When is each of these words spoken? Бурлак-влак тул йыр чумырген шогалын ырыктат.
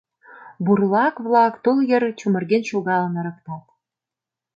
Бурлак-влак 0.65 1.53
тул 1.63 1.77
йыр 1.89 2.03
чумырген 2.19 2.63
шогалын 2.69 3.13
ырыктат. 3.21 3.65